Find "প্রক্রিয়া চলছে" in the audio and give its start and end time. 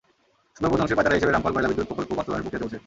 2.45-2.77